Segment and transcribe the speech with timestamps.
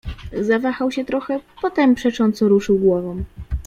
[0.41, 3.23] "Zawahał się trochę, potem przecząco ruszył głową."